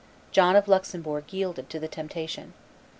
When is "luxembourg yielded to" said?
0.67-1.79